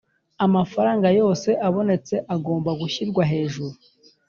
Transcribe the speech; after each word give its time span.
amafaranga 0.45 1.07
yose 1.19 1.49
abonetse 1.67 2.15
agomba 2.35 2.69
gushyirwa 2.81 3.21
hejuru 3.31 3.75